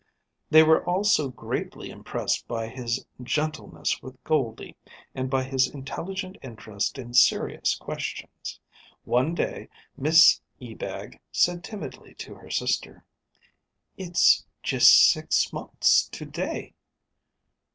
[0.49, 4.75] They were also greatly impressed by his gentleness with Goldie
[5.13, 8.59] and by his intelligent interest in serious questions.
[9.03, 13.05] One day Miss Ebag said timidly to her sister:
[13.95, 16.73] "It's just six months to day."